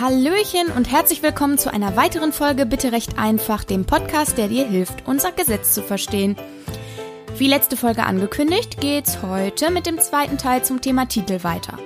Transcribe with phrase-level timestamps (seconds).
[0.00, 4.66] Hallöchen und herzlich willkommen zu einer weiteren Folge Bitte recht einfach, dem Podcast, der dir
[4.66, 6.36] hilft, unser Gesetz zu verstehen.
[7.36, 11.78] Wie letzte Folge angekündigt, geht's heute mit dem zweiten Teil zum Thema Titel weiter.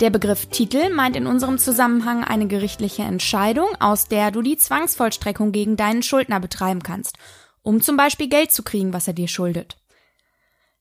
[0.00, 5.52] Der Begriff Titel meint in unserem Zusammenhang eine gerichtliche Entscheidung, aus der du die Zwangsvollstreckung
[5.52, 7.16] gegen deinen Schuldner betreiben kannst,
[7.62, 9.76] um zum Beispiel Geld zu kriegen, was er dir schuldet.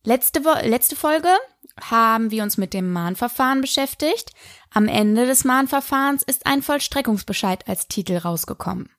[0.04, 1.30] Letzte, letzte Folge
[1.82, 4.32] haben wir uns mit dem Mahnverfahren beschäftigt.
[4.72, 8.90] Am Ende des Mahnverfahrens ist ein Vollstreckungsbescheid als Titel rausgekommen.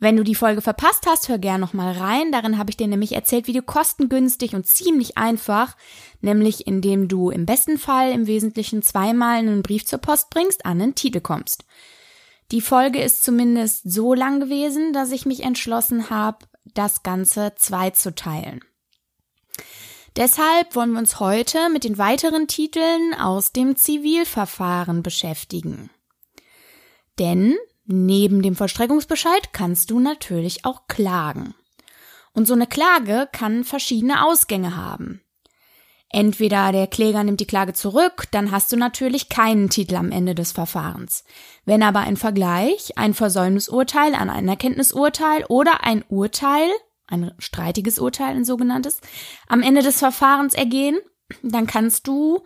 [0.00, 2.32] Wenn du die Folge verpasst hast, hör gern nochmal rein.
[2.32, 5.76] Darin habe ich dir nämlich erzählt, wie du kostengünstig und ziemlich einfach,
[6.20, 10.82] nämlich indem du im besten Fall im Wesentlichen zweimal einen Brief zur Post bringst, an
[10.82, 11.64] einen Titel kommst.
[12.50, 17.90] Die Folge ist zumindest so lang gewesen, dass ich mich entschlossen habe, das Ganze zwei
[17.90, 18.60] zu teilen.
[20.16, 25.90] Deshalb wollen wir uns heute mit den weiteren Titeln aus dem Zivilverfahren beschäftigen.
[27.18, 31.54] Denn neben dem Vollstreckungsbescheid kannst du natürlich auch klagen.
[32.32, 35.20] Und so eine Klage kann verschiedene Ausgänge haben.
[36.10, 40.36] Entweder der Kläger nimmt die Klage zurück, dann hast du natürlich keinen Titel am Ende
[40.36, 41.24] des Verfahrens.
[41.64, 46.70] Wenn aber ein Vergleich, ein Versäumnisurteil, ein Anerkenntnisurteil oder ein Urteil
[47.06, 49.00] ein streitiges Urteil, ein sogenanntes,
[49.46, 50.98] am Ende des Verfahrens ergehen,
[51.42, 52.44] dann kannst du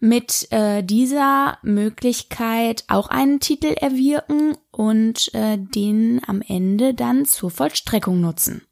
[0.00, 7.50] mit äh, dieser Möglichkeit auch einen Titel erwirken und äh, den am Ende dann zur
[7.50, 8.66] Vollstreckung nutzen.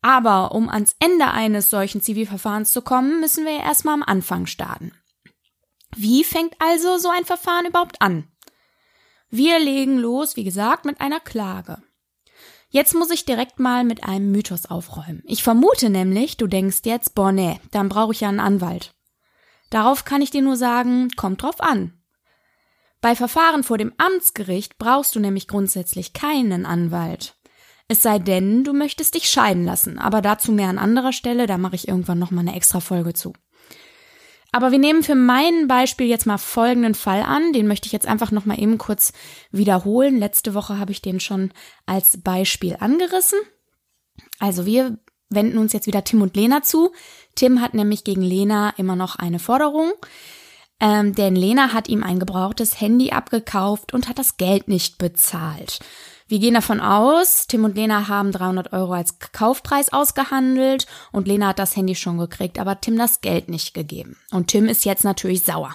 [0.00, 4.46] Aber um ans Ende eines solchen Zivilverfahrens zu kommen, müssen wir ja erstmal am Anfang
[4.46, 4.92] starten.
[5.96, 8.28] Wie fängt also so ein Verfahren überhaupt an?
[9.30, 11.82] Wir legen los, wie gesagt, mit einer Klage.
[12.74, 15.22] Jetzt muss ich direkt mal mit einem Mythos aufräumen.
[15.26, 18.96] Ich vermute nämlich, du denkst jetzt, boah, nee, dann brauche ich ja einen Anwalt.
[19.70, 21.92] Darauf kann ich dir nur sagen, kommt drauf an.
[23.00, 27.36] Bei Verfahren vor dem Amtsgericht brauchst du nämlich grundsätzlich keinen Anwalt.
[27.86, 31.58] Es sei denn, du möchtest dich scheiden lassen, aber dazu mehr an anderer Stelle, da
[31.58, 33.34] mache ich irgendwann noch mal eine extra Folge zu.
[34.54, 37.52] Aber wir nehmen für mein Beispiel jetzt mal folgenden Fall an.
[37.52, 39.12] Den möchte ich jetzt einfach noch mal eben kurz
[39.50, 40.16] wiederholen.
[40.16, 41.50] Letzte Woche habe ich den schon
[41.86, 43.40] als Beispiel angerissen.
[44.38, 44.96] Also wir
[45.28, 46.92] wenden uns jetzt wieder Tim und Lena zu.
[47.34, 49.90] Tim hat nämlich gegen Lena immer noch eine Forderung.
[50.78, 55.80] Ähm, denn Lena hat ihm ein gebrauchtes Handy abgekauft und hat das Geld nicht bezahlt.
[56.26, 61.48] Wir gehen davon aus, Tim und Lena haben 300 Euro als Kaufpreis ausgehandelt und Lena
[61.48, 64.16] hat das Handy schon gekriegt, aber Tim das Geld nicht gegeben.
[64.30, 65.74] Und Tim ist jetzt natürlich sauer.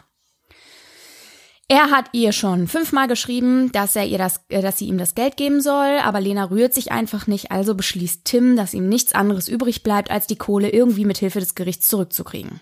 [1.71, 5.13] Er hat ihr schon fünfmal geschrieben, dass er ihr das, äh, dass sie ihm das
[5.13, 9.13] Geld geben soll, aber Lena rührt sich einfach nicht, also beschließt Tim, dass ihm nichts
[9.13, 12.59] anderes übrig bleibt, als die Kohle irgendwie mit Hilfe des Gerichts zurückzukriegen.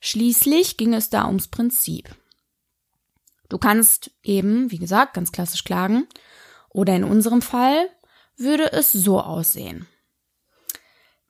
[0.00, 2.14] Schließlich ging es da ums Prinzip.
[3.48, 6.06] Du kannst eben, wie gesagt, ganz klassisch klagen
[6.70, 7.88] oder in unserem Fall
[8.36, 9.86] würde es so aussehen.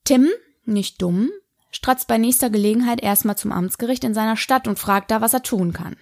[0.04, 0.28] Tim,
[0.64, 1.30] nicht dumm,
[1.70, 5.42] stratzt bei nächster Gelegenheit erstmal zum Amtsgericht in seiner Stadt und fragt da, was er
[5.42, 5.96] tun kann.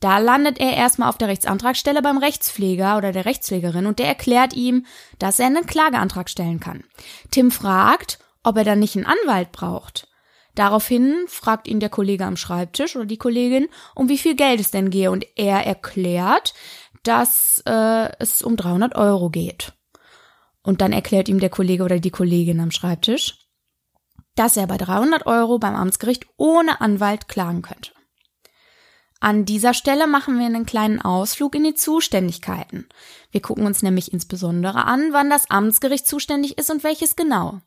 [0.00, 4.54] Da landet er erstmal auf der Rechtsantragstelle beim Rechtspfleger oder der Rechtspflegerin und der erklärt
[4.54, 4.84] ihm,
[5.18, 6.84] dass er einen Klageantrag stellen kann.
[7.30, 10.08] Tim fragt, ob er dann nicht einen Anwalt braucht.
[10.54, 14.70] Daraufhin fragt ihn der Kollege am Schreibtisch oder die Kollegin, um wie viel Geld es
[14.70, 16.54] denn gehe und er erklärt,
[17.06, 19.72] dass äh, es um 300 Euro geht.
[20.62, 23.38] Und dann erklärt ihm der Kollege oder die Kollegin am Schreibtisch,
[24.34, 27.92] dass er bei 300 Euro beim Amtsgericht ohne Anwalt klagen könnte.
[29.20, 32.86] An dieser Stelle machen wir einen kleinen Ausflug in die Zuständigkeiten.
[33.30, 37.60] Wir gucken uns nämlich insbesondere an, wann das Amtsgericht zuständig ist und welches genau.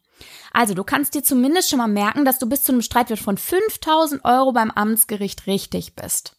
[0.54, 3.38] Also du kannst dir zumindest schon mal merken, dass du bis zu einem Streitwert von
[3.38, 6.36] 5000 Euro beim Amtsgericht richtig bist.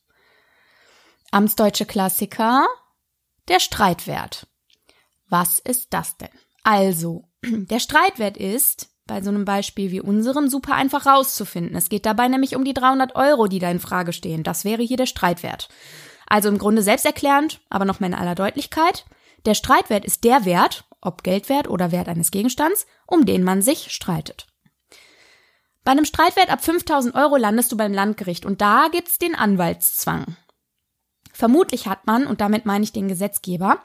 [1.32, 2.66] Amtsdeutsche Klassiker
[3.48, 4.46] der Streitwert.
[5.28, 6.28] Was ist das denn?
[6.62, 11.76] Also, der Streitwert ist bei so einem Beispiel wie unserem super einfach rauszufinden.
[11.76, 14.44] Es geht dabei nämlich um die 300 Euro, die da in Frage stehen.
[14.44, 15.68] Das wäre hier der Streitwert.
[16.28, 19.04] Also im Grunde selbsterklärend, aber noch mal in aller Deutlichkeit.
[19.46, 23.90] Der Streitwert ist der Wert, ob Geldwert oder Wert eines Gegenstands, um den man sich
[23.90, 24.46] streitet.
[25.82, 30.36] Bei einem Streitwert ab 5000 Euro landest du beim Landgericht und da gibt's den Anwaltszwang.
[31.40, 33.78] Vermutlich hat man, und damit meine ich den Gesetzgeber,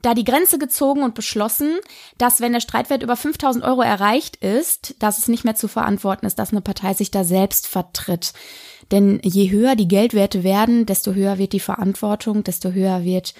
[0.00, 1.74] da die Grenze gezogen und beschlossen,
[2.16, 6.24] dass wenn der Streitwert über 5000 Euro erreicht ist, dass es nicht mehr zu verantworten
[6.24, 8.32] ist, dass eine Partei sich da selbst vertritt.
[8.92, 13.34] Denn je höher die Geldwerte werden, desto höher wird die Verantwortung, desto höher wird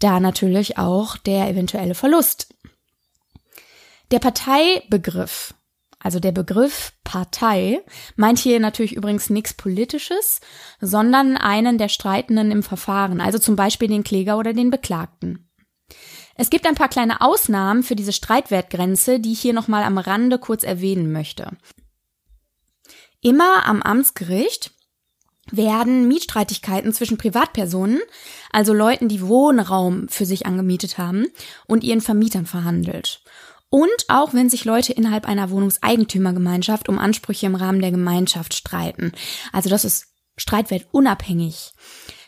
[0.00, 2.52] da natürlich auch der eventuelle Verlust.
[4.10, 5.54] Der Parteibegriff
[6.06, 7.82] also der Begriff Partei,
[8.14, 10.40] meint hier natürlich übrigens nichts Politisches,
[10.80, 15.50] sondern einen der Streitenden im Verfahren, also zum Beispiel den Kläger oder den Beklagten.
[16.36, 20.38] Es gibt ein paar kleine Ausnahmen für diese Streitwertgrenze, die ich hier nochmal am Rande
[20.38, 21.50] kurz erwähnen möchte.
[23.20, 24.70] Immer am Amtsgericht
[25.50, 27.98] werden Mietstreitigkeiten zwischen Privatpersonen,
[28.52, 31.26] also Leuten, die Wohnraum für sich angemietet haben,
[31.66, 33.22] und ihren Vermietern verhandelt.
[33.68, 39.12] Und auch wenn sich Leute innerhalb einer Wohnungseigentümergemeinschaft um Ansprüche im Rahmen der Gemeinschaft streiten.
[39.52, 41.72] Also das ist Streitwert unabhängig.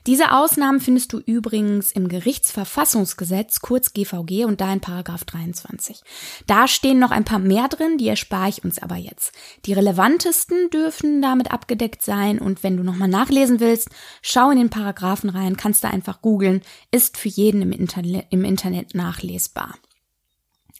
[0.07, 6.01] Diese Ausnahmen findest du übrigens im Gerichtsverfassungsgesetz, kurz GVG, und da in Paragraph 23.
[6.47, 9.33] Da stehen noch ein paar mehr drin, die erspare ich uns aber jetzt.
[9.67, 13.91] Die relevantesten dürfen damit abgedeckt sein und wenn du nochmal nachlesen willst,
[14.23, 18.45] schau in den Paragraphen rein, kannst du einfach googeln, ist für jeden im Internet, im
[18.45, 19.75] Internet nachlesbar.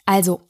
[0.09, 0.41] Also,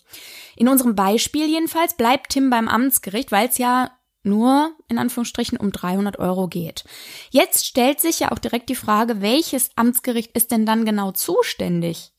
[0.55, 3.91] in unserem Beispiel jedenfalls bleibt Tim beim Amtsgericht, weil es ja
[4.23, 6.85] nur in Anführungsstrichen um 300 Euro geht.
[7.31, 12.13] Jetzt stellt sich ja auch direkt die Frage, welches Amtsgericht ist denn dann genau zuständig?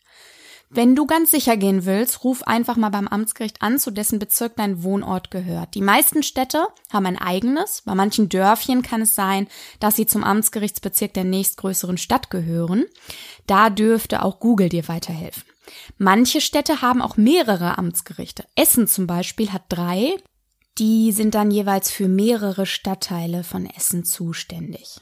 [0.69, 4.57] Wenn du ganz sicher gehen willst, ruf einfach mal beim Amtsgericht an, zu dessen Bezirk
[4.57, 5.75] dein Wohnort gehört.
[5.75, 7.83] Die meisten Städte haben ein eigenes.
[7.85, 9.47] Bei manchen Dörfchen kann es sein,
[9.79, 12.85] dass sie zum Amtsgerichtsbezirk der nächstgrößeren Stadt gehören.
[13.47, 15.43] Da dürfte auch Google dir weiterhelfen.
[15.97, 18.45] Manche Städte haben auch mehrere Amtsgerichte.
[18.55, 20.15] Essen zum Beispiel hat drei.
[20.77, 25.01] Die sind dann jeweils für mehrere Stadtteile von Essen zuständig.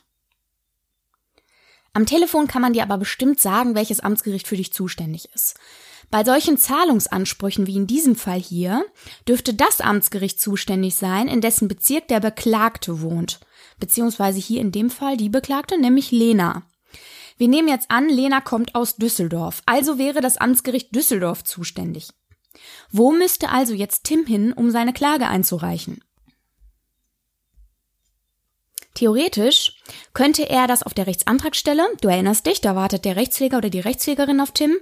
[1.94, 5.56] Am Telefon kann man dir aber bestimmt sagen, welches Amtsgericht für dich zuständig ist.
[6.10, 8.86] Bei solchen Zahlungsansprüchen wie in diesem Fall hier
[9.28, 13.40] dürfte das Amtsgericht zuständig sein, in dessen Bezirk der Beklagte wohnt.
[13.80, 16.64] Beziehungsweise hier in dem Fall die Beklagte, nämlich Lena.
[17.38, 22.10] Wir nehmen jetzt an, Lena kommt aus Düsseldorf, also wäre das Amtsgericht Düsseldorf zuständig.
[22.90, 26.04] Wo müsste also jetzt Tim hin, um seine Klage einzureichen?
[28.96, 29.80] Theoretisch
[30.14, 33.80] könnte er das auf der Rechtsantragstelle, du erinnerst dich, da wartet der Rechtspfleger oder die
[33.80, 34.76] Rechtspflegerin auf Tim,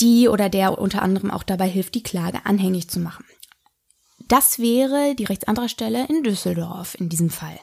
[0.00, 3.24] die oder der unter anderem auch dabei hilft, die Klage anhängig zu machen.
[4.28, 7.58] Das wäre die Rechtsantragstelle in Düsseldorf in diesem Fall.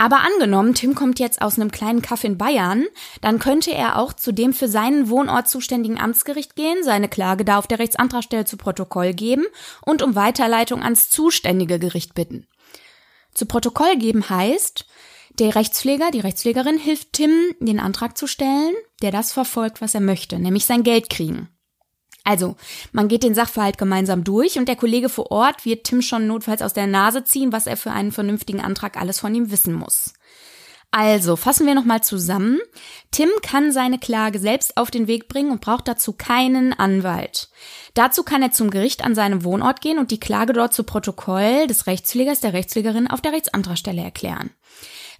[0.00, 2.86] Aber angenommen, Tim kommt jetzt aus einem kleinen Kaff in Bayern,
[3.20, 7.58] dann könnte er auch zu dem für seinen Wohnort zuständigen Amtsgericht gehen, seine Klage da
[7.58, 9.44] auf der Rechtsantragstelle zu Protokoll geben
[9.82, 12.46] und um Weiterleitung ans zuständige Gericht bitten.
[13.34, 14.86] Zu Protokoll geben heißt,
[15.38, 20.00] der Rechtspfleger, die Rechtspflegerin hilft Tim, den Antrag zu stellen, der das verfolgt, was er
[20.00, 21.50] möchte, nämlich sein Geld kriegen.
[22.24, 22.56] Also,
[22.92, 26.62] man geht den Sachverhalt gemeinsam durch und der Kollege vor Ort wird Tim schon notfalls
[26.62, 30.12] aus der Nase ziehen, was er für einen vernünftigen Antrag alles von ihm wissen muss.
[30.92, 32.58] Also, fassen wir nochmal zusammen.
[33.12, 37.48] Tim kann seine Klage selbst auf den Weg bringen und braucht dazu keinen Anwalt.
[37.94, 41.68] Dazu kann er zum Gericht an seinem Wohnort gehen und die Klage dort zu Protokoll
[41.68, 44.50] des Rechtspflegers, der Rechtspflegerin auf der Rechtsantragstelle erklären.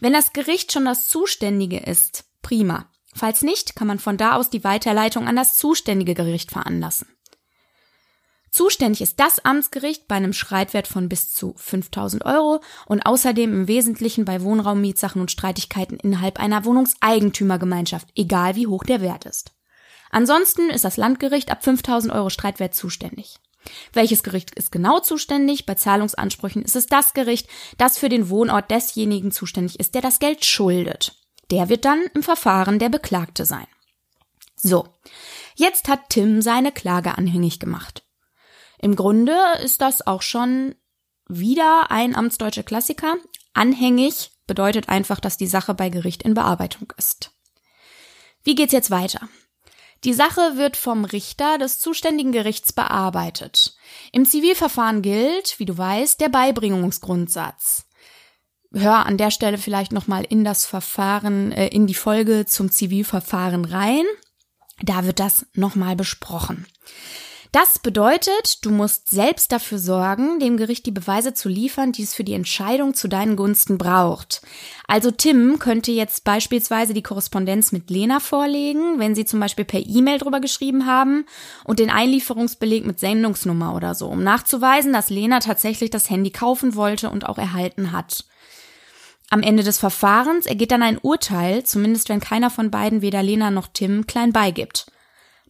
[0.01, 2.90] Wenn das Gericht schon das Zuständige ist, prima.
[3.15, 7.09] Falls nicht, kann man von da aus die Weiterleitung an das zuständige Gericht veranlassen.
[8.51, 13.69] Zuständig ist das Amtsgericht bei einem Schreitwert von bis zu 5000 Euro und außerdem im
[13.69, 19.53] Wesentlichen bei Wohnraummietsachen und Streitigkeiten innerhalb einer Wohnungseigentümergemeinschaft, egal wie hoch der Wert ist.
[20.11, 23.39] Ansonsten ist das Landgericht ab 5000 Euro Streitwert zuständig.
[23.93, 25.67] Welches Gericht ist genau zuständig?
[25.67, 30.19] Bei Zahlungsansprüchen ist es das Gericht, das für den Wohnort desjenigen zuständig ist, der das
[30.19, 31.20] Geld schuldet.
[31.51, 33.67] Der wird dann im Verfahren der Beklagte sein.
[34.57, 34.87] So,
[35.55, 38.05] jetzt hat Tim seine Klage anhängig gemacht.
[38.79, 40.75] Im Grunde ist das auch schon
[41.29, 43.17] wieder ein amtsdeutscher Klassiker.
[43.53, 47.33] Anhängig bedeutet einfach, dass die Sache bei Gericht in Bearbeitung ist.
[48.43, 49.29] Wie geht's jetzt weiter?
[50.05, 53.77] Die Sache wird vom Richter des zuständigen Gerichts bearbeitet.
[54.13, 57.87] Im Zivilverfahren gilt, wie du weißt, der Beibringungsgrundsatz
[58.73, 63.65] hör an der Stelle vielleicht nochmal in das Verfahren, äh, in die Folge zum Zivilverfahren
[63.65, 64.05] rein.
[64.83, 66.67] Da wird das nochmal besprochen.
[67.53, 72.15] Das bedeutet, du musst selbst dafür sorgen, dem Gericht die Beweise zu liefern, die es
[72.15, 74.41] für die Entscheidung zu deinen Gunsten braucht.
[74.87, 79.85] Also Tim könnte jetzt beispielsweise die Korrespondenz mit Lena vorlegen, wenn sie zum Beispiel per
[79.85, 81.27] E-Mail drüber geschrieben haben
[81.65, 86.77] und den Einlieferungsbeleg mit Sendungsnummer oder so, um nachzuweisen, dass Lena tatsächlich das Handy kaufen
[86.77, 88.27] wollte und auch erhalten hat.
[89.33, 93.53] Am Ende des Verfahrens ergeht dann ein Urteil, zumindest wenn keiner von beiden weder Lena
[93.53, 94.91] noch Tim klein beigibt.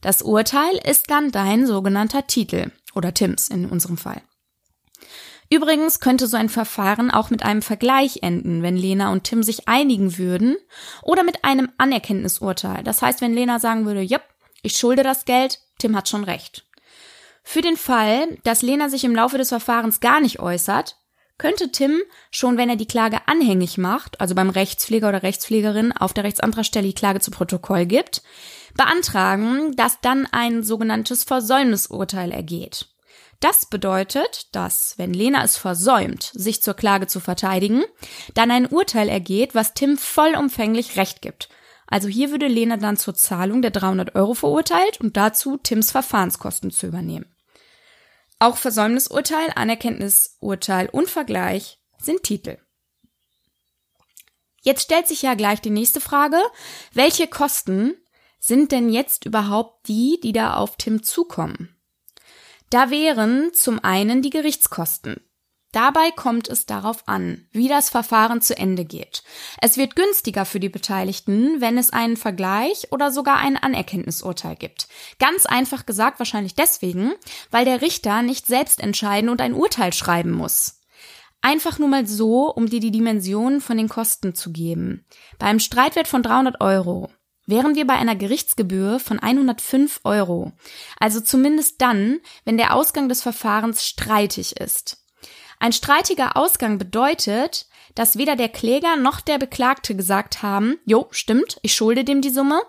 [0.02, 4.20] Das Urteil ist dann dein sogenannter Titel oder Tims in unserem Fall.
[5.48, 9.66] Übrigens könnte so ein Verfahren auch mit einem Vergleich enden, wenn Lena und Tim sich
[9.66, 10.56] einigen würden
[11.02, 12.84] oder mit einem Anerkenntnisurteil.
[12.84, 14.22] Das heißt, wenn Lena sagen würde, yep,
[14.62, 16.66] ich schulde das Geld, Tim hat schon recht.
[17.42, 20.99] Für den Fall, dass Lena sich im Laufe des Verfahrens gar nicht äußert,
[21.40, 26.12] könnte Tim, schon wenn er die Klage anhängig macht, also beim Rechtspfleger oder Rechtspflegerin auf
[26.12, 28.22] der Rechtsantragstelle die Klage zu Protokoll gibt,
[28.74, 32.88] beantragen, dass dann ein sogenanntes Versäumnisurteil ergeht.
[33.40, 37.84] Das bedeutet, dass, wenn Lena es versäumt, sich zur Klage zu verteidigen,
[38.34, 41.48] dann ein Urteil ergeht, was Tim vollumfänglich Recht gibt.
[41.86, 46.70] Also hier würde Lena dann zur Zahlung der 300 Euro verurteilt und dazu Tims Verfahrenskosten
[46.70, 47.29] zu übernehmen.
[48.40, 52.56] Auch Versäumnisurteil, Anerkenntnisurteil und Vergleich sind Titel.
[54.62, 56.38] Jetzt stellt sich ja gleich die nächste Frage.
[56.92, 57.94] Welche Kosten
[58.38, 61.76] sind denn jetzt überhaupt die, die da auf Tim zukommen?
[62.70, 65.20] Da wären zum einen die Gerichtskosten.
[65.72, 69.22] Dabei kommt es darauf an, wie das Verfahren zu Ende geht.
[69.60, 74.88] Es wird günstiger für die Beteiligten, wenn es einen Vergleich oder sogar ein Anerkenntnisurteil gibt.
[75.20, 77.12] Ganz einfach gesagt wahrscheinlich deswegen,
[77.52, 80.80] weil der Richter nicht selbst entscheiden und ein Urteil schreiben muss.
[81.40, 85.06] Einfach nur mal so, um dir die Dimensionen von den Kosten zu geben.
[85.38, 87.10] Beim Streitwert von 300 Euro
[87.46, 90.52] wären wir bei einer Gerichtsgebühr von 105 Euro.
[90.98, 94.99] Also zumindest dann, wenn der Ausgang des Verfahrens streitig ist.
[95.60, 101.58] Ein streitiger Ausgang bedeutet, dass weder der Kläger noch der Beklagte gesagt haben, jo, stimmt,
[101.62, 102.62] ich schulde dem die Summe.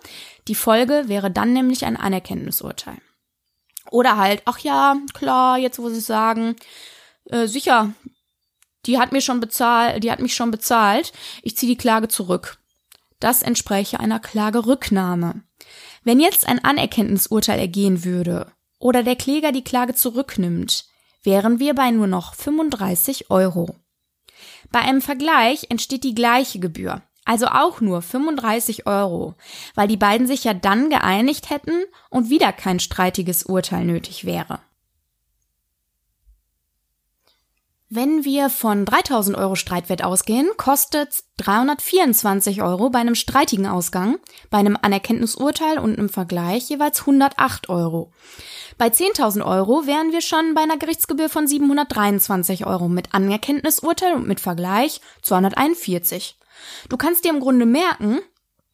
[0.50, 2.98] Die Folge wäre dann nämlich ein Anerkenntnisurteil.
[3.90, 6.58] Oder halt, ach ja, klar, jetzt wo sie sagen,
[7.26, 7.94] äh, sicher,
[8.86, 12.58] die hat mir schon bezahlt, die hat mich schon bezahlt, ich ziehe die Klage zurück.
[13.22, 15.44] Das entspräche einer Klagerücknahme.
[16.04, 20.91] Wenn jetzt ein Anerkenntnisurteil ergehen würde oder der Kläger die Klage zurücknimmt,
[21.24, 23.76] wären wir bei nur noch 35 Euro.
[24.72, 29.36] Bei einem Vergleich entsteht die gleiche Gebühr, also auch nur 35 Euro,
[29.76, 34.60] weil die beiden sich ja dann geeinigt hätten und wieder kein streitiges Urteil nötig wäre.
[37.94, 44.18] Wenn wir von 3000 Euro Streitwert ausgehen, kostet 324 Euro bei einem streitigen Ausgang,
[44.50, 48.14] bei einem Anerkenntnisurteil und einem Vergleich jeweils 108 Euro.
[48.78, 54.26] Bei 10.000 Euro wären wir schon bei einer Gerichtsgebühr von 723 Euro mit Anerkenntnisurteil und
[54.26, 56.38] mit Vergleich 241.
[56.88, 58.20] Du kannst dir im Grunde merken,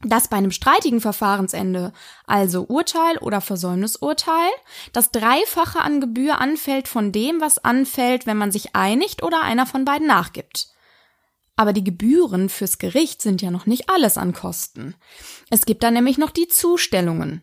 [0.03, 1.91] dass bei einem streitigen Verfahrensende,
[2.25, 4.51] also Urteil oder Versäumnisurteil,
[4.93, 9.65] das Dreifache an Gebühr anfällt von dem, was anfällt, wenn man sich einigt oder einer
[9.65, 10.67] von beiden nachgibt.
[11.55, 14.93] Aber die Gebühren fürs Gericht sind ja noch nicht alles an Kosten.
[15.49, 17.41] Es gibt da nämlich noch die Zustellungen.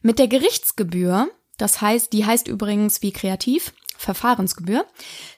[0.00, 1.28] Mit der Gerichtsgebühr,
[1.58, 4.86] das heißt, die heißt übrigens wie kreativ, Verfahrensgebühr,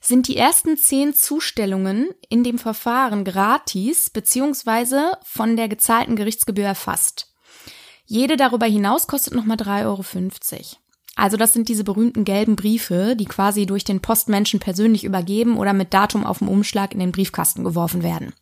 [0.00, 7.34] sind die ersten zehn Zustellungen in dem Verfahren gratis beziehungsweise von der gezahlten Gerichtsgebühr erfasst.
[8.04, 10.04] Jede darüber hinaus kostet nochmal 3,50 Euro.
[11.14, 15.72] Also das sind diese berühmten gelben Briefe, die quasi durch den Postmenschen persönlich übergeben oder
[15.72, 18.32] mit Datum auf dem Umschlag in den Briefkasten geworfen werden.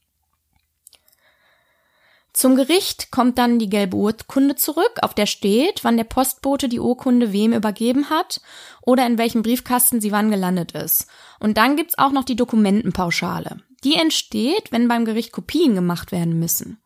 [2.41, 6.81] Zum Gericht kommt dann die gelbe Urkunde zurück, auf der steht, wann der Postbote die
[6.81, 8.41] Urkunde wem übergeben hat
[8.81, 11.07] oder in welchem Briefkasten sie wann gelandet ist.
[11.39, 13.59] Und dann gibt's auch noch die Dokumentenpauschale.
[13.85, 16.81] Die entsteht, wenn beim Gericht Kopien gemacht werden müssen.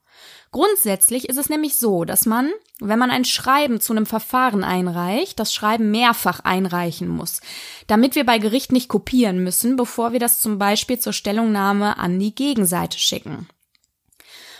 [0.50, 5.38] Grundsätzlich ist es nämlich so, dass man, wenn man ein Schreiben zu einem Verfahren einreicht,
[5.38, 7.40] das Schreiben mehrfach einreichen muss,
[7.86, 12.18] damit wir bei Gericht nicht kopieren müssen, bevor wir das zum Beispiel zur Stellungnahme an
[12.18, 13.46] die Gegenseite schicken.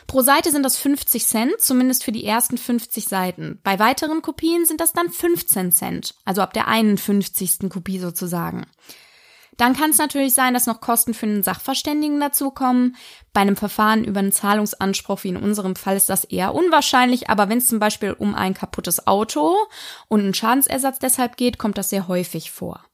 [0.06, 3.61] Pro Seite sind das 50 Cent, zumindest für die ersten 50 Seiten.
[3.62, 7.70] Bei weiteren Kopien sind das dann 15 Cent, also ab der 51.
[7.70, 8.66] Kopie sozusagen.
[9.56, 12.96] Dann kann es natürlich sein, dass noch Kosten für einen Sachverständigen dazukommen.
[13.32, 17.49] Bei einem Verfahren über einen Zahlungsanspruch, wie in unserem Fall, ist das eher unwahrscheinlich, aber
[17.49, 19.56] wenn es zum Beispiel um ein kaputtes Auto
[20.08, 22.84] und einen Schadensersatz deshalb geht, kommt das sehr häufig vor.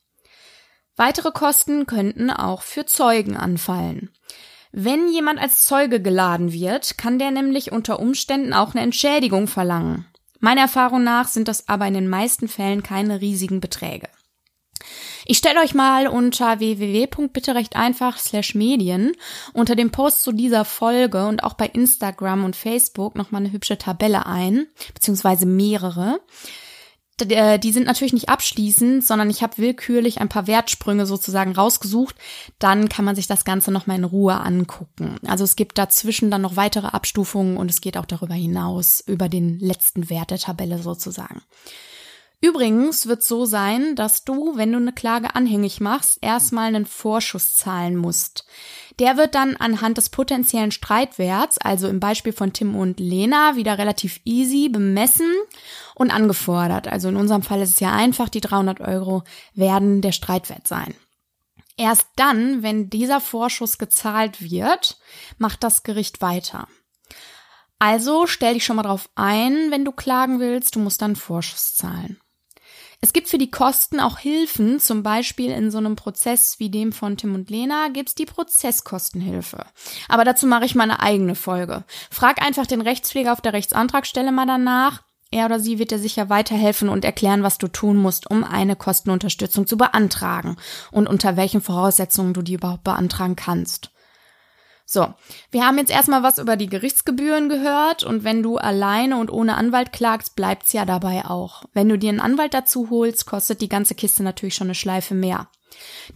[0.97, 4.11] Weitere Kosten könnten auch für Zeugen anfallen.
[4.73, 10.07] Wenn jemand als Zeuge geladen wird, kann der nämlich unter Umständen auch eine Entschädigung verlangen.
[10.39, 14.09] Meiner Erfahrung nach sind das aber in den meisten Fällen keine riesigen Beträge.
[15.27, 19.13] Ich stelle euch mal unter www.bitterechteinfach slash Medien
[19.53, 23.77] unter dem Post zu dieser Folge und auch bei Instagram und Facebook nochmal eine hübsche
[23.77, 26.21] Tabelle ein, beziehungsweise mehrere.
[27.23, 32.17] Äh, die sind natürlich nicht abschließend, sondern ich habe willkürlich ein paar Wertsprünge sozusagen rausgesucht.
[32.59, 35.17] Dann kann man sich das Ganze nochmal in Ruhe angucken.
[35.27, 39.29] Also es gibt dazwischen dann noch weitere Abstufungen und es geht auch darüber hinaus, über
[39.29, 41.43] den letzten Wert der Tabelle sozusagen.
[42.43, 47.55] Übrigens wird so sein, dass du, wenn du eine Klage anhängig machst, erstmal einen Vorschuss
[47.55, 48.47] zahlen musst.
[48.99, 53.79] Der wird dann anhand des potenziellen Streitwerts, also im Beispiel von Tim und Lena, wieder
[53.79, 55.33] relativ easy bemessen
[55.95, 56.89] und angefordert.
[56.89, 59.23] Also in unserem Fall ist es ja einfach, die 300 Euro
[59.55, 60.95] werden der Streitwert sein.
[61.77, 64.99] Erst dann, wenn dieser Vorschuss gezahlt wird,
[65.39, 66.69] macht das Gericht weiter.
[67.79, 71.75] Also stell dich schon mal drauf ein, wenn du klagen willst, du musst dann Vorschuss
[71.75, 72.21] zahlen.
[73.03, 76.93] Es gibt für die Kosten auch Hilfen, zum Beispiel in so einem Prozess wie dem
[76.93, 79.65] von Tim und Lena gibt's die Prozesskostenhilfe.
[80.09, 81.85] Aber dazu mache ich mal eine eigene Folge.
[82.11, 85.03] Frag einfach den Rechtspfleger auf der Rechtsantragstelle mal danach.
[85.31, 88.77] Er oder sie wird dir sicher weiterhelfen und erklären, was du tun musst, um eine
[88.77, 90.57] Kostenunterstützung zu beantragen
[90.91, 93.93] und unter welchen Voraussetzungen du die überhaupt beantragen kannst.
[94.93, 95.15] So,
[95.53, 99.55] wir haben jetzt erstmal was über die Gerichtsgebühren gehört und wenn du alleine und ohne
[99.55, 101.63] Anwalt klagst, bleibt's ja dabei auch.
[101.73, 105.15] Wenn du dir einen Anwalt dazu holst, kostet die ganze Kiste natürlich schon eine Schleife
[105.15, 105.49] mehr.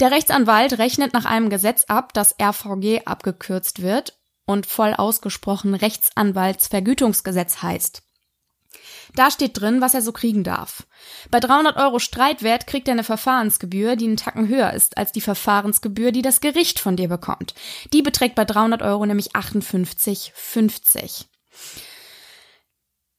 [0.00, 7.62] Der Rechtsanwalt rechnet nach einem Gesetz ab, das RVG abgekürzt wird und voll ausgesprochen Rechtsanwaltsvergütungsgesetz
[7.62, 8.02] heißt.
[9.14, 10.87] Da steht drin, was er so kriegen darf.
[11.31, 15.21] Bei 300 Euro Streitwert kriegt er eine Verfahrensgebühr, die einen Tacken höher ist als die
[15.21, 17.54] Verfahrensgebühr, die das Gericht von dir bekommt.
[17.93, 21.26] Die beträgt bei 300 Euro nämlich 58,50.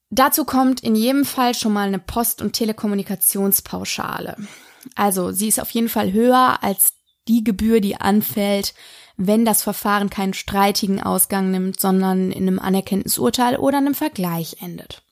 [0.09, 4.37] Dazu kommt in jedem Fall schon mal eine Post- und Telekommunikationspauschale.
[4.95, 6.93] Also sie ist auf jeden Fall höher als
[7.27, 8.75] die Gebühr, die anfällt,
[9.17, 15.04] wenn das Verfahren keinen streitigen Ausgang nimmt, sondern in einem Anerkenntnisurteil oder einem Vergleich endet.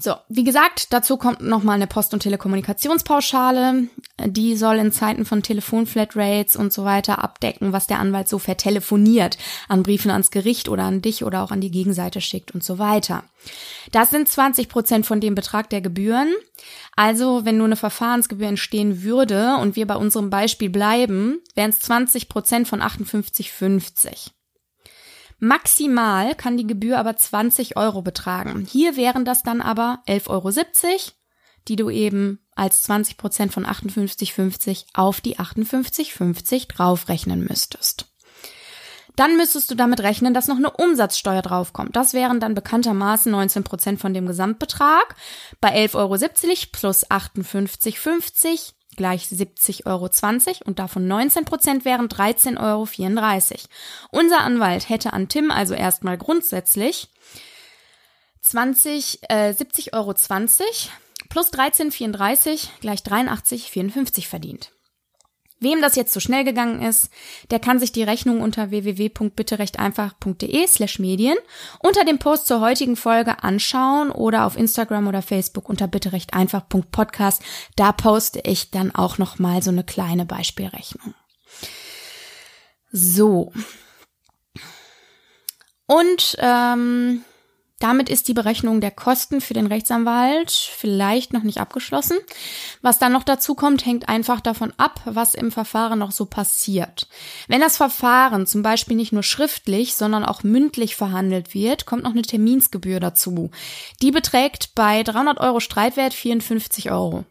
[0.00, 3.88] So, wie gesagt, dazu kommt nochmal eine Post- und Telekommunikationspauschale.
[4.26, 9.38] Die soll in Zeiten von Telefonflatrates und so weiter abdecken, was der Anwalt so vertelefoniert,
[9.66, 12.78] an Briefen ans Gericht oder an dich oder auch an die Gegenseite schickt und so
[12.78, 13.24] weiter.
[13.90, 16.32] Das sind 20 Prozent von dem Betrag der Gebühren.
[16.94, 21.80] Also, wenn nur eine Verfahrensgebühr entstehen würde und wir bei unserem Beispiel bleiben, wären es
[21.80, 24.30] 20 Prozent von 58,50.
[25.38, 28.66] Maximal kann die Gebühr aber 20 Euro betragen.
[28.68, 30.50] Hier wären das dann aber 11,70 Euro,
[31.68, 38.06] die du eben als 20 Prozent von 58,50 auf die 58,50 draufrechnen müsstest.
[39.14, 41.96] Dann müsstest du damit rechnen, dass noch eine Umsatzsteuer draufkommt.
[41.96, 45.16] Das wären dann bekanntermaßen 19 Prozent von dem Gesamtbetrag.
[45.60, 46.16] Bei 11,70 Euro
[46.70, 50.10] plus 58,50 gleich 70,20 Euro
[50.66, 52.86] und davon 19 Prozent wären 13,34 Euro.
[54.10, 57.08] Unser Anwalt hätte an Tim also erstmal grundsätzlich
[58.42, 60.14] 20, äh, 70,20 Euro
[61.30, 64.72] plus 13,34 gleich 83,54 verdient.
[65.60, 67.10] Wem das jetzt so schnell gegangen ist,
[67.50, 71.36] der kann sich die Rechnung unter www.bitterechteinfach.de slash Medien
[71.80, 77.42] unter dem Post zur heutigen Folge anschauen oder auf Instagram oder Facebook unter bitterechteinfach.podcast.
[77.74, 81.14] Da poste ich dann auch nochmal so eine kleine Beispielrechnung.
[82.92, 83.52] So.
[85.86, 87.24] Und ähm,
[87.78, 92.18] damit ist die Berechnung der Kosten für den Rechtsanwalt vielleicht noch nicht abgeschlossen.
[92.82, 97.06] Was dann noch dazu kommt, hängt einfach davon ab, was im Verfahren noch so passiert.
[97.46, 102.10] Wenn das Verfahren zum Beispiel nicht nur schriftlich, sondern auch mündlich verhandelt wird, kommt noch
[102.10, 103.50] eine Terminsgebühr dazu.
[104.02, 107.24] Die beträgt bei 300 Euro Streitwert 54 Euro.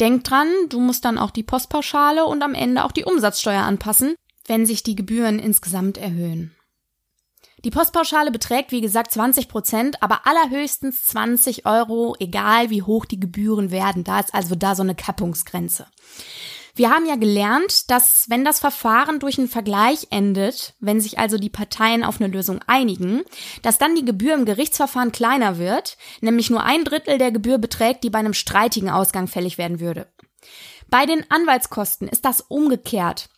[0.00, 4.14] Denk dran, du musst dann auch die Postpauschale und am Ende auch die Umsatzsteuer anpassen,
[4.46, 6.55] wenn sich die Gebühren insgesamt erhöhen.
[7.66, 13.18] Die Postpauschale beträgt, wie gesagt, 20 Prozent, aber allerhöchstens 20 Euro, egal wie hoch die
[13.18, 14.04] Gebühren werden.
[14.04, 15.88] Da ist also da so eine Kappungsgrenze.
[16.76, 21.38] Wir haben ja gelernt, dass wenn das Verfahren durch einen Vergleich endet, wenn sich also
[21.38, 23.22] die Parteien auf eine Lösung einigen,
[23.62, 28.04] dass dann die Gebühr im Gerichtsverfahren kleiner wird, nämlich nur ein Drittel der Gebühr beträgt,
[28.04, 30.06] die bei einem streitigen Ausgang fällig werden würde.
[30.88, 33.28] Bei den Anwaltskosten ist das umgekehrt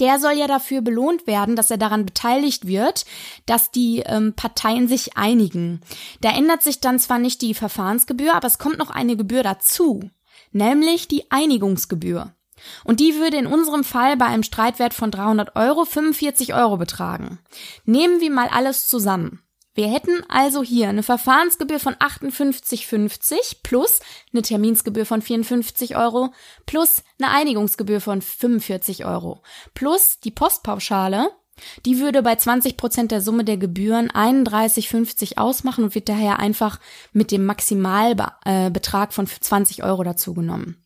[0.00, 3.04] der soll ja dafür belohnt werden, dass er daran beteiligt wird,
[3.46, 5.80] dass die ähm, Parteien sich einigen.
[6.20, 10.10] Da ändert sich dann zwar nicht die Verfahrensgebühr, aber es kommt noch eine Gebühr dazu,
[10.50, 12.34] nämlich die Einigungsgebühr.
[12.84, 17.38] Und die würde in unserem Fall bei einem Streitwert von 300 Euro 45 Euro betragen.
[17.84, 19.42] Nehmen wir mal alles zusammen.
[19.74, 24.00] Wir hätten also hier eine Verfahrensgebühr von 58,50 plus
[24.32, 26.32] eine Terminsgebühr von 54 Euro
[26.66, 29.42] plus eine Einigungsgebühr von 45 Euro
[29.74, 31.30] plus die Postpauschale.
[31.86, 36.78] Die würde bei 20 Prozent der Summe der Gebühren 31,50 ausmachen und wird daher einfach
[37.12, 40.82] mit dem Maximalbetrag von 20 Euro dazugenommen.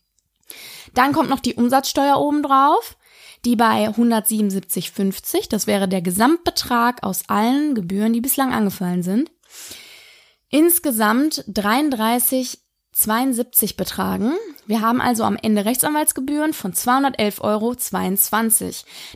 [0.95, 2.97] Dann kommt noch die Umsatzsteuer obendrauf
[3.47, 9.31] die bei 177,50, das wäre der Gesamtbetrag aus allen Gebühren, die bislang angefallen sind,
[10.51, 12.59] insgesamt 33
[12.93, 14.33] 72 betragen.
[14.67, 17.77] Wir haben also am Ende Rechtsanwaltsgebühren von 211,22 Euro.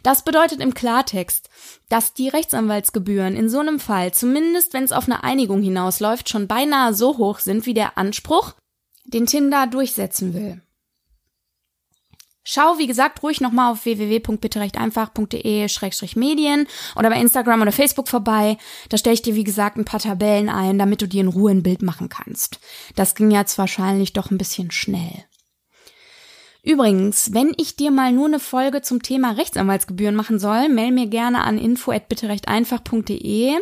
[0.03, 1.49] Das bedeutet im Klartext,
[1.89, 6.47] dass die Rechtsanwaltsgebühren in so einem Fall, zumindest wenn es auf eine Einigung hinausläuft, schon
[6.47, 8.53] beinahe so hoch sind wie der Anspruch,
[9.07, 10.61] den Tim da durchsetzen will.
[12.53, 18.59] Schau, wie gesagt, ruhig nochmal auf www.bitterechteinfach.de-medien oder bei Instagram oder Facebook vorbei.
[18.89, 21.53] Da stelle ich dir, wie gesagt, ein paar Tabellen ein, damit du dir in Ruhe
[21.53, 22.59] ein Bild machen kannst.
[22.97, 25.25] Das ging jetzt wahrscheinlich doch ein bisschen schnell.
[26.65, 31.07] Übrigens, wenn ich dir mal nur eine Folge zum Thema Rechtsanwaltsgebühren machen soll, mail mir
[31.07, 33.53] gerne an info@bitterechteinfach.de.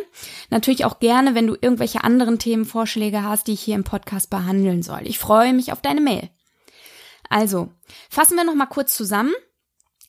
[0.49, 4.81] Natürlich auch gerne, wenn du irgendwelche anderen Themenvorschläge hast, die ich hier im Podcast behandeln
[4.81, 5.01] soll.
[5.03, 6.31] Ich freue mich auf deine Mail.
[7.29, 7.71] Also,
[8.09, 9.33] fassen wir noch mal kurz zusammen.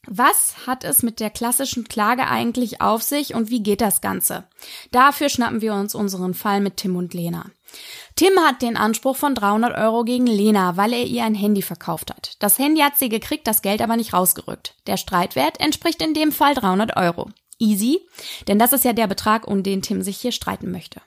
[0.07, 4.45] Was hat es mit der klassischen Klage eigentlich auf sich und wie geht das Ganze?
[4.91, 7.51] Dafür schnappen wir uns unseren Fall mit Tim und Lena.
[8.17, 12.11] Tim hat den Anspruch von 300 Euro gegen Lena, weil er ihr ein Handy verkauft
[12.11, 12.37] hat.
[12.39, 14.75] Das Handy hat sie gekriegt, das Geld aber nicht rausgerückt.
[14.87, 17.29] Der Streitwert entspricht in dem Fall 300 Euro.
[17.59, 18.01] Easy,
[18.49, 21.03] denn das ist ja der Betrag, um den Tim sich hier streiten möchte.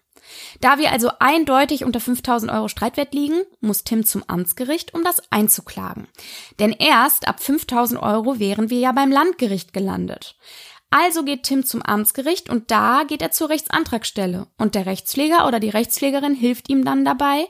[0.62, 5.22] Da wir also eindeutig unter 5000 Euro Streitwert liegen, muss Tim zum Amtsgericht, um das
[5.32, 6.08] einzuklagen.
[6.60, 10.36] Denn erst ab 5000 Euro wären wir ja beim Landgericht gelandet.
[10.90, 15.60] Also geht Tim zum Amtsgericht und da geht er zur Rechtsantragstelle und der Rechtspfleger oder
[15.60, 17.48] die Rechtspflegerin hilft ihm dann dabei,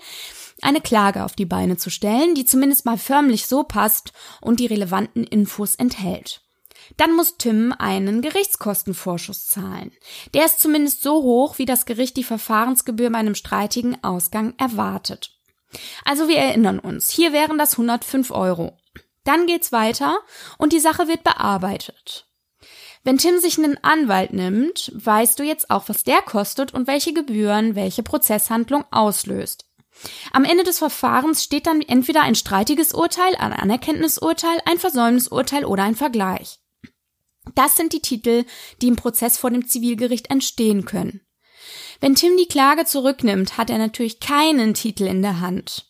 [0.61, 4.67] eine Klage auf die Beine zu stellen, die zumindest mal förmlich so passt und die
[4.67, 6.42] relevanten Infos enthält.
[6.97, 9.91] Dann muss Tim einen Gerichtskostenvorschuss zahlen.
[10.33, 15.31] Der ist zumindest so hoch, wie das Gericht die Verfahrensgebühr bei einem streitigen Ausgang erwartet.
[16.05, 18.77] Also wir erinnern uns, hier wären das 105 Euro.
[19.23, 20.17] Dann geht's weiter
[20.57, 22.27] und die Sache wird bearbeitet.
[23.03, 27.13] Wenn Tim sich einen Anwalt nimmt, weißt du jetzt auch, was der kostet und welche
[27.13, 29.65] Gebühren welche Prozesshandlung auslöst.
[30.31, 35.83] Am Ende des Verfahrens steht dann entweder ein streitiges Urteil, ein Anerkenntnisurteil, ein Versäumnisurteil oder
[35.83, 36.59] ein Vergleich.
[37.55, 38.45] Das sind die Titel,
[38.81, 41.21] die im Prozess vor dem Zivilgericht entstehen können.
[41.99, 45.89] Wenn Tim die Klage zurücknimmt, hat er natürlich keinen Titel in der Hand.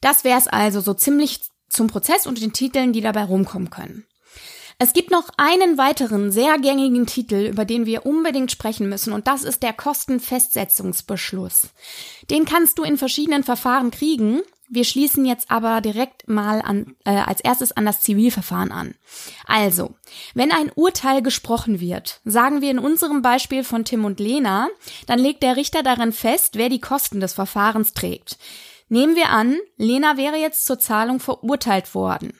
[0.00, 4.06] Das wäre es also so ziemlich zum Prozess und den Titeln, die dabei rumkommen können.
[4.78, 9.26] Es gibt noch einen weiteren sehr gängigen Titel, über den wir unbedingt sprechen müssen, und
[9.26, 11.70] das ist der Kostenfestsetzungsbeschluss.
[12.30, 17.10] Den kannst du in verschiedenen Verfahren kriegen, wir schließen jetzt aber direkt mal an, äh,
[17.10, 18.94] als erstes an das Zivilverfahren an.
[19.46, 19.94] Also,
[20.34, 24.68] wenn ein Urteil gesprochen wird, sagen wir in unserem Beispiel von Tim und Lena,
[25.06, 28.38] dann legt der Richter darin fest, wer die Kosten des Verfahrens trägt.
[28.88, 32.32] Nehmen wir an, Lena wäre jetzt zur Zahlung verurteilt worden.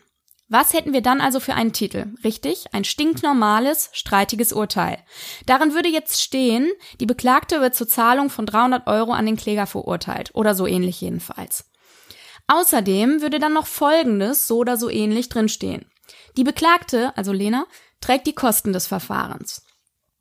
[0.48, 2.06] Was hätten wir dann also für einen Titel?
[2.22, 4.98] Richtig, ein stinknormales, streitiges Urteil.
[5.46, 9.66] Darin würde jetzt stehen, die Beklagte wird zur Zahlung von 300 Euro an den Kläger
[9.66, 10.30] verurteilt.
[10.34, 11.64] Oder so ähnlich jedenfalls.
[12.48, 15.90] Außerdem würde dann noch Folgendes so oder so ähnlich drinstehen.
[16.36, 17.66] Die Beklagte, also Lena,
[18.00, 19.65] trägt die Kosten des Verfahrens.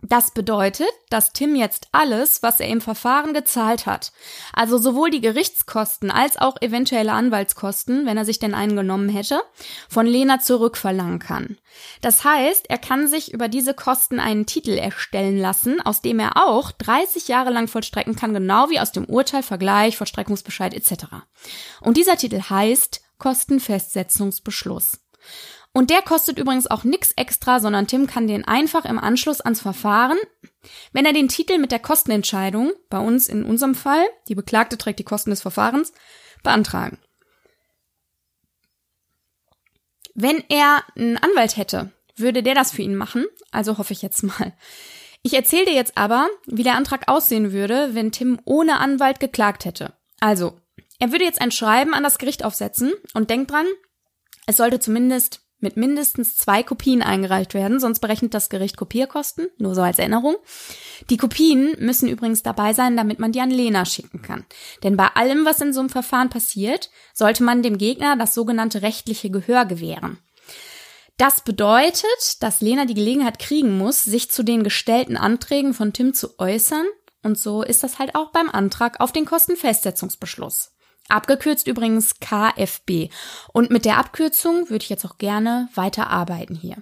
[0.01, 4.12] Das bedeutet, dass Tim jetzt alles, was er im Verfahren gezahlt hat,
[4.53, 9.41] also sowohl die Gerichtskosten als auch eventuelle Anwaltskosten, wenn er sich denn eingenommen hätte,
[9.89, 11.58] von Lena zurückverlangen kann.
[12.01, 16.38] Das heißt, er kann sich über diese Kosten einen Titel erstellen lassen, aus dem er
[16.38, 21.05] auch 30 Jahre lang vollstrecken kann, genau wie aus dem Urteil, Vergleich, Vollstreckungsbescheid etc.
[21.81, 24.99] Und dieser Titel heißt Kostenfestsetzungsbeschluss.
[25.76, 29.60] Und der kostet übrigens auch nix extra, sondern Tim kann den einfach im Anschluss ans
[29.60, 30.18] Verfahren,
[30.94, 35.00] wenn er den Titel mit der Kostenentscheidung, bei uns in unserem Fall, die Beklagte trägt
[35.00, 35.92] die Kosten des Verfahrens,
[36.44, 36.98] beantragen.
[40.14, 44.24] Wenn er einen Anwalt hätte, würde der das für ihn machen, also hoffe ich jetzt
[44.24, 44.54] mal.
[45.24, 49.66] Ich erzähle dir jetzt aber, wie der Antrag aussehen würde, wenn Tim ohne Anwalt geklagt
[49.66, 49.92] hätte.
[50.22, 50.58] Also,
[51.00, 53.68] er würde jetzt ein Schreiben an das Gericht aufsetzen und denkt dran,
[54.46, 59.75] es sollte zumindest mit mindestens zwei Kopien eingereicht werden, sonst berechnet das Gericht Kopierkosten, nur
[59.75, 60.36] so als Erinnerung.
[61.10, 64.45] Die Kopien müssen übrigens dabei sein, damit man die an Lena schicken kann.
[64.84, 68.84] Denn bei allem, was in so einem Verfahren passiert, sollte man dem Gegner das sogenannte
[68.84, 70.19] rechtliche Gehör gewähren.
[71.17, 76.13] Das bedeutet, dass Lena die Gelegenheit kriegen muss, sich zu den gestellten Anträgen von Tim
[76.13, 76.86] zu äußern.
[77.23, 80.75] Und so ist das halt auch beim Antrag auf den Kostenfestsetzungsbeschluss.
[81.08, 83.10] Abgekürzt übrigens KFB.
[83.54, 86.78] Und mit der Abkürzung würde ich jetzt auch gerne weiterarbeiten hier.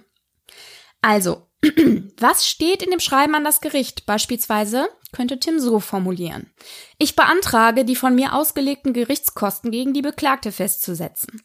[1.02, 1.48] Also,
[2.18, 4.06] was steht in dem Schreiben an das Gericht?
[4.06, 6.52] Beispielsweise könnte Tim so formulieren.
[6.98, 11.42] Ich beantrage, die von mir ausgelegten Gerichtskosten gegen die Beklagte festzusetzen.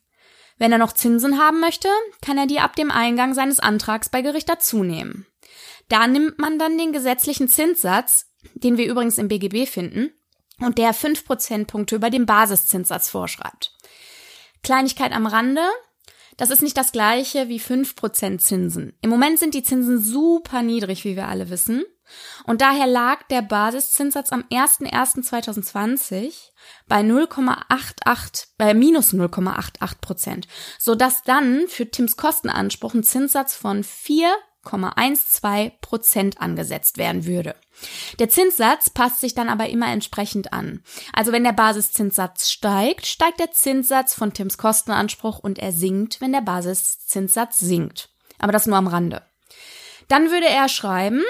[0.58, 1.88] Wenn er noch Zinsen haben möchte,
[2.22, 5.26] kann er die ab dem Eingang seines Antrags bei Gericht dazunehmen.
[5.88, 10.12] Da nimmt man dann den gesetzlichen Zinssatz, den wir übrigens im BGB finden,
[10.60, 13.74] und der fünf Prozentpunkte über dem Basiszinssatz vorschreibt.
[14.63, 15.62] Kleinigkeit am Rande.
[16.38, 18.93] Das ist nicht das gleiche wie fünf Prozent Zinsen.
[19.02, 21.84] Im Moment sind die Zinsen super niedrig, wie wir alle wissen.
[22.45, 26.52] Und daher lag der Basiszinssatz am 01.01.2020
[26.88, 30.48] bei 0,88, bei minus 0,88 Prozent,
[30.80, 33.84] sodass dann für Tims Kostenanspruch ein Zinssatz von
[34.65, 37.56] 4,12 Prozent angesetzt werden würde.
[38.19, 40.84] Der Zinssatz passt sich dann aber immer entsprechend an.
[41.13, 46.34] Also wenn der Basiszinssatz steigt, steigt der Zinssatz von Tims Kostenanspruch und er sinkt, wenn
[46.34, 48.10] der Basiszinssatz sinkt.
[48.38, 49.22] Aber das nur am Rande.
[50.08, 51.24] Dann würde er schreiben,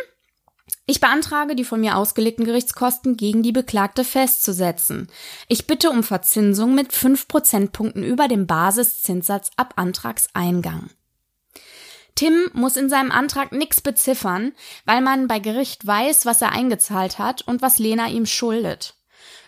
[0.85, 5.07] ich beantrage, die von mir ausgelegten Gerichtskosten gegen die Beklagte festzusetzen.
[5.47, 10.89] Ich bitte um Verzinsung mit fünf Prozentpunkten über dem Basiszinssatz ab Antragseingang.
[12.15, 14.53] Tim muss in seinem Antrag nichts beziffern,
[14.85, 18.95] weil man bei Gericht weiß, was er eingezahlt hat und was Lena ihm schuldet.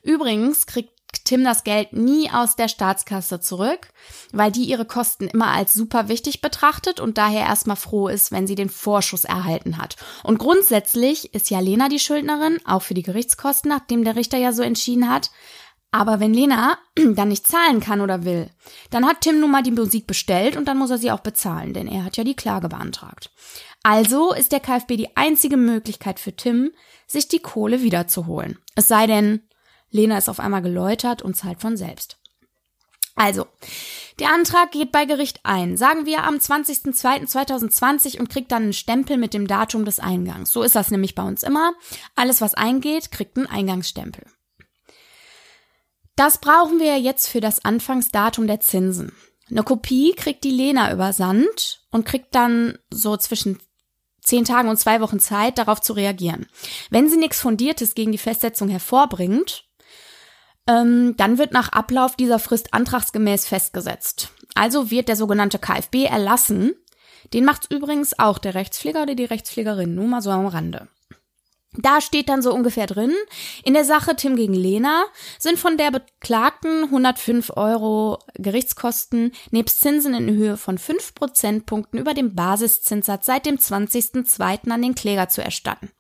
[0.04, 0.92] Übrigens kriegt
[1.26, 3.90] Tim das Geld nie aus der Staatskasse zurück,
[4.32, 8.48] weil die ihre Kosten immer als super wichtig betrachtet und daher erstmal froh ist, wenn
[8.48, 9.98] sie den Vorschuss erhalten hat.
[10.24, 14.54] Und grundsätzlich ist ja Lena die Schuldnerin, auch für die Gerichtskosten, nachdem der Richter ja
[14.54, 15.32] so entschieden hat.
[15.92, 18.50] Aber wenn Lena dann nicht zahlen kann oder will,
[18.90, 21.74] dann hat Tim nun mal die Musik bestellt und dann muss er sie auch bezahlen,
[21.74, 23.32] denn er hat ja die Klage beantragt.
[23.84, 26.72] Also ist der KfB die einzige Möglichkeit für Tim,
[27.08, 28.60] sich die Kohle wiederzuholen.
[28.76, 29.42] Es sei denn,
[29.90, 32.18] Lena ist auf einmal geläutert und zahlt von selbst.
[33.16, 33.46] Also,
[34.20, 39.18] der Antrag geht bei Gericht ein, sagen wir am 20.02.2020 und kriegt dann einen Stempel
[39.18, 40.52] mit dem Datum des Eingangs.
[40.52, 41.74] So ist das nämlich bei uns immer.
[42.16, 44.24] Alles, was eingeht, kriegt einen Eingangsstempel.
[46.16, 49.14] Das brauchen wir jetzt für das Anfangsdatum der Zinsen.
[49.50, 53.60] Eine Kopie kriegt die Lena übersandt und kriegt dann so zwischen
[54.22, 56.48] zehn Tagen und zwei Wochen Zeit, darauf zu reagieren.
[56.90, 59.66] Wenn sie nichts Fundiertes gegen die Festsetzung hervorbringt,
[60.68, 64.30] ähm, dann wird nach Ablauf dieser Frist antragsgemäß festgesetzt.
[64.54, 66.74] Also wird der sogenannte KfB erlassen.
[67.34, 70.88] Den macht's übrigens auch der Rechtspfleger oder die Rechtspflegerin, nur mal so am Rande.
[71.74, 73.14] Da steht dann so ungefähr drin,
[73.64, 75.06] in der Sache Tim gegen Lena
[75.40, 82.14] sind von der Beklagten 105 Euro Gerichtskosten nebst Zinsen in Höhe von 5 Prozentpunkten über
[82.14, 84.70] dem Basiszinssatz seit dem 20.02.
[84.70, 85.92] an den Kläger zu erstatten.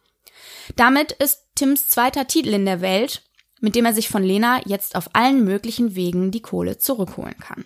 [0.75, 3.23] Damit ist Tims zweiter Titel in der Welt
[3.61, 7.63] mit dem er sich von Lena jetzt auf allen möglichen Wegen die Kohle zurückholen kann.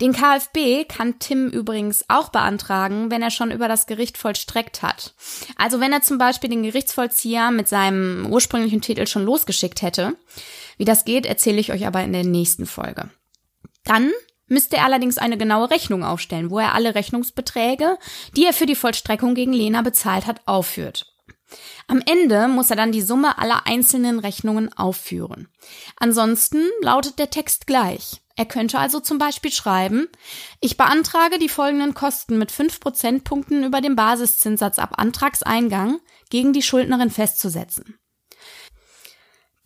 [0.00, 5.14] Den KfB kann Tim übrigens auch beantragen, wenn er schon über das Gericht vollstreckt hat.
[5.56, 10.16] Also wenn er zum Beispiel den Gerichtsvollzieher mit seinem ursprünglichen Titel schon losgeschickt hätte.
[10.76, 13.10] Wie das geht, erzähle ich euch aber in der nächsten Folge.
[13.84, 14.12] Dann
[14.46, 17.98] müsste er allerdings eine genaue Rechnung aufstellen, wo er alle Rechnungsbeträge,
[18.36, 21.12] die er für die Vollstreckung gegen Lena bezahlt hat, aufführt.
[21.86, 25.48] Am Ende muss er dann die Summe aller einzelnen Rechnungen aufführen.
[25.96, 28.20] Ansonsten lautet der Text gleich.
[28.38, 30.06] Er könnte also zum Beispiel schreiben,
[30.60, 35.98] ich beantrage die folgenden Kosten mit fünf Prozentpunkten über dem Basiszinssatz ab Antragseingang
[36.30, 37.98] gegen die Schuldnerin festzusetzen.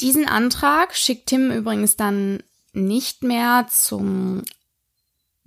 [0.01, 4.43] Diesen Antrag schickt Tim übrigens dann nicht mehr zum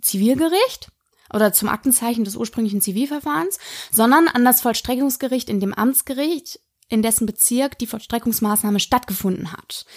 [0.03, 0.89] Zivilgericht,
[1.33, 3.57] oder zum Aktenzeichen des ursprünglichen Zivilverfahrens,
[3.91, 6.59] sondern an das Vollstreckungsgericht in dem Amtsgericht,
[6.89, 9.87] in dessen Bezirk die Vollstreckungsmaßnahme stattgefunden hat.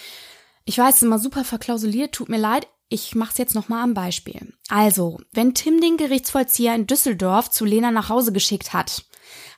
[0.65, 3.95] Ich weiß, es ist immer super verklausuliert, tut mir leid, ich mach's jetzt nochmal am
[3.95, 4.55] Beispiel.
[4.69, 9.05] Also, wenn Tim den Gerichtsvollzieher in Düsseldorf zu Lena nach Hause geschickt hat,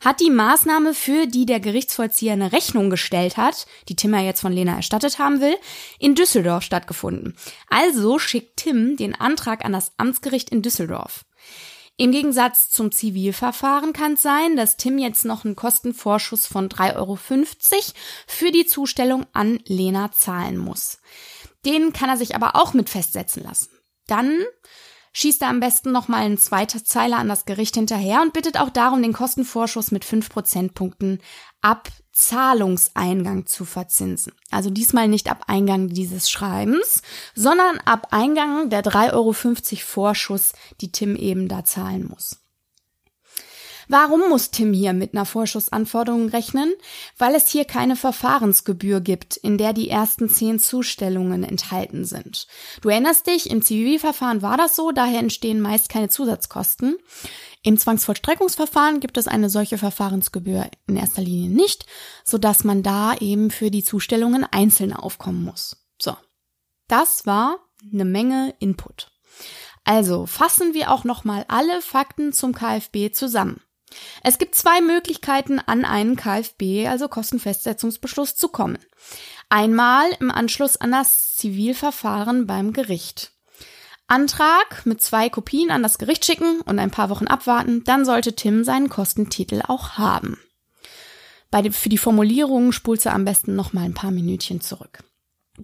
[0.00, 4.40] hat die Maßnahme, für die der Gerichtsvollzieher eine Rechnung gestellt hat, die Tim ja jetzt
[4.40, 5.56] von Lena erstattet haben will,
[5.98, 7.36] in Düsseldorf stattgefunden.
[7.68, 11.24] Also schickt Tim den Antrag an das Amtsgericht in Düsseldorf.
[12.00, 16.96] Im Gegensatz zum Zivilverfahren kann es sein, dass Tim jetzt noch einen Kostenvorschuss von 3,50
[16.96, 17.18] Euro
[18.26, 20.98] für die Zustellung an Lena zahlen muss.
[21.64, 23.68] Den kann er sich aber auch mit festsetzen lassen.
[24.06, 24.38] Dann
[25.12, 28.70] schießt er am besten nochmal einen zweiten Zeiler an das Gericht hinterher und bittet auch
[28.70, 31.20] darum, den Kostenvorschuss mit 5 Prozentpunkten
[31.60, 34.32] ab Zahlungseingang zu verzinsen.
[34.50, 37.02] Also diesmal nicht ab Eingang dieses Schreibens,
[37.34, 39.32] sondern ab Eingang der 3,50 Euro
[39.80, 42.40] Vorschuss, die Tim eben da zahlen muss.
[43.92, 46.72] Warum muss Tim hier mit einer Vorschussanforderung rechnen?
[47.18, 52.46] Weil es hier keine Verfahrensgebühr gibt, in der die ersten zehn Zustellungen enthalten sind.
[52.82, 56.98] Du erinnerst dich, im Zivilverfahren war das so, daher entstehen meist keine Zusatzkosten.
[57.64, 61.84] Im Zwangsvollstreckungsverfahren gibt es eine solche Verfahrensgebühr in erster Linie nicht,
[62.22, 65.84] sodass man da eben für die Zustellungen einzeln aufkommen muss.
[66.00, 66.16] So.
[66.86, 67.58] Das war
[67.92, 69.10] eine Menge Input.
[69.82, 73.60] Also fassen wir auch nochmal alle Fakten zum KfB zusammen.
[74.22, 78.78] Es gibt zwei Möglichkeiten, an einen KfB, also Kostenfestsetzungsbeschluss, zu kommen.
[79.48, 83.32] Einmal im Anschluss an das Zivilverfahren beim Gericht.
[84.06, 88.34] Antrag mit zwei Kopien an das Gericht schicken und ein paar Wochen abwarten, dann sollte
[88.34, 90.38] Tim seinen Kostentitel auch haben.
[91.50, 95.04] Bei für die Formulierung spulst du am besten noch mal ein paar Minütchen zurück.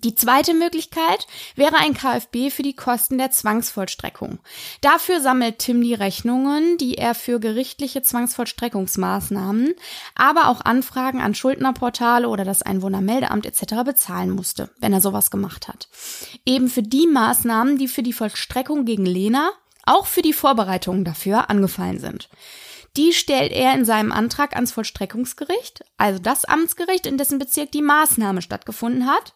[0.05, 4.41] Die zweite Möglichkeit wäre ein KfB für die Kosten der Zwangsvollstreckung.
[4.83, 9.75] Dafür sammelt Tim die Rechnungen, die er für gerichtliche Zwangsvollstreckungsmaßnahmen,
[10.15, 13.85] aber auch Anfragen an Schuldnerportale oder das Einwohnermeldeamt etc.
[13.87, 15.89] bezahlen musste, wenn er sowas gemacht hat.
[16.45, 19.51] Eben für die Maßnahmen, die für die Vollstreckung gegen Lena,
[19.85, 22.29] auch für die Vorbereitungen dafür angefallen sind.
[22.99, 27.83] Die stellt er in seinem Antrag ans Vollstreckungsgericht, also das Amtsgericht, in dessen Bezirk die
[27.83, 29.35] Maßnahme stattgefunden hat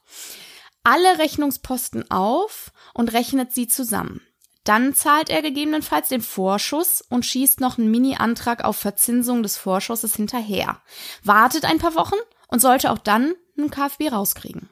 [0.85, 4.21] alle Rechnungsposten auf und rechnet sie zusammen.
[4.65, 10.15] Dann zahlt er gegebenenfalls den Vorschuss und schießt noch einen Mini-Antrag auf Verzinsung des Vorschusses
[10.17, 10.81] hinterher.
[11.25, 12.17] Wartet ein paar Wochen
[12.49, 14.69] und sollte auch dann einen KfB rauskriegen.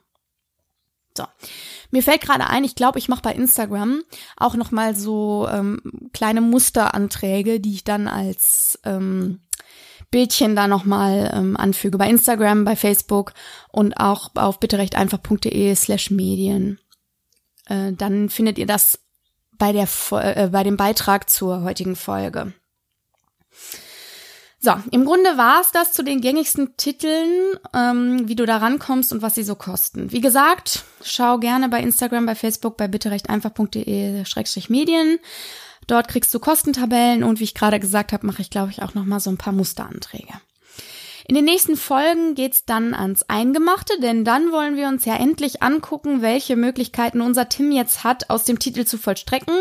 [1.17, 1.25] So,
[1.91, 4.03] mir fällt gerade ein, ich glaube, ich mache bei Instagram
[4.37, 5.81] auch noch mal so ähm,
[6.13, 9.41] kleine Musteranträge, die ich dann als ähm,
[10.11, 11.97] Bildchen da nochmal ähm, anfüge.
[11.97, 13.33] Bei Instagram, bei Facebook
[13.71, 16.79] und auch auf bitterechteinfach.de slash Medien.
[17.67, 18.99] Äh, dann findet ihr das
[19.51, 22.53] bei, der, äh, bei dem Beitrag zur heutigen Folge.
[24.61, 29.13] So, im Grunde war es das zu den gängigsten Titeln, ähm, wie du da rankommst
[29.13, 30.11] und was sie so kosten.
[30.11, 35.19] Wie gesagt, schau gerne bei Instagram, bei Facebook, bei bitterechteinfach.de-medien.
[35.89, 38.93] Dort kriegst du Kostentabellen und wie ich gerade gesagt habe, mache ich, glaube ich, auch
[38.93, 40.33] noch mal so ein paar Musteranträge.
[41.27, 45.63] In den nächsten Folgen geht's dann ans Eingemachte, denn dann wollen wir uns ja endlich
[45.63, 49.55] angucken, welche Möglichkeiten unser Tim jetzt hat, aus dem Titel zu vollstrecken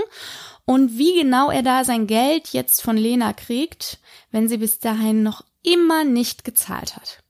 [0.66, 3.98] und wie genau er da sein Geld jetzt von Lena kriegt,
[4.30, 7.22] wenn sie bis dahin noch immer nicht gezahlt hat.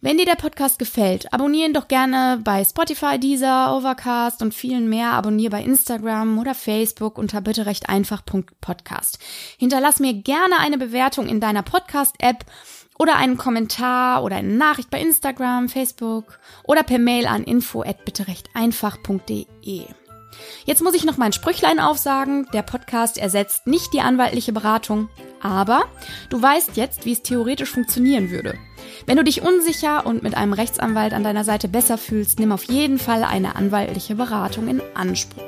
[0.00, 5.10] Wenn dir der Podcast gefällt, abonnieren doch gerne bei Spotify, Deezer, Overcast und vielen mehr.
[5.10, 8.22] Abonniere bei Instagram oder Facebook unter bitte recht einfach
[8.60, 9.18] Podcast.
[9.58, 12.44] Hinterlass mir gerne eine Bewertung in deiner Podcast-App
[12.96, 18.04] oder einen Kommentar oder eine Nachricht bei Instagram, Facebook oder per Mail an info at
[18.04, 19.86] bitterechteinfach.de.
[20.64, 22.46] Jetzt muss ich noch mein Sprüchlein aufsagen.
[22.52, 25.08] Der Podcast ersetzt nicht die anwaltliche Beratung,
[25.40, 25.84] aber
[26.30, 28.54] du weißt jetzt, wie es theoretisch funktionieren würde.
[29.06, 32.64] Wenn du dich unsicher und mit einem Rechtsanwalt an deiner Seite besser fühlst, nimm auf
[32.64, 35.42] jeden Fall eine anwaltliche Beratung in Anspruch.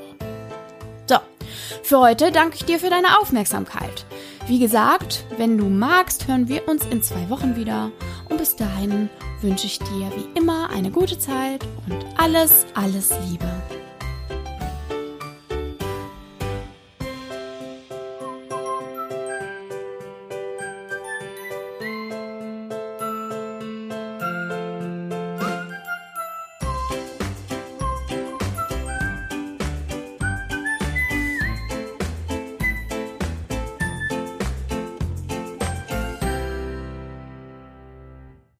[1.06, 1.16] So,
[1.82, 4.06] für heute danke ich dir für deine Aufmerksamkeit.
[4.46, 7.90] Wie gesagt, wenn du magst, hören wir uns in zwei Wochen wieder.
[8.28, 9.10] Und bis dahin
[9.42, 13.46] wünsche ich dir wie immer eine gute Zeit und alles, alles Liebe.